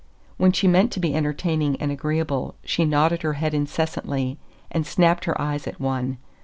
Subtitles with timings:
[0.37, 4.39] When she meant to be entertaining and agreeable, she nodded her head incessantly
[4.71, 6.17] and snapped her eyes at one.